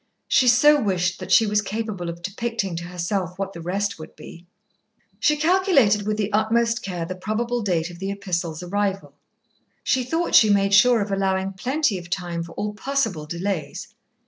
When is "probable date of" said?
7.13-7.99